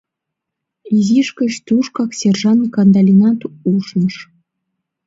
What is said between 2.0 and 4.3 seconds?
сержант Кандалинат ушныш.